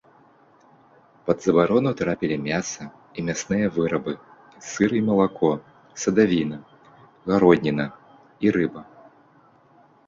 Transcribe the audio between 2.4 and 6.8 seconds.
мяса і мясныя вырабы, сыр і малако, садавіна,